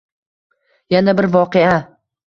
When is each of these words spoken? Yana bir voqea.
Yana 0.95 1.17
bir 1.21 1.31
voqea. 1.39 1.81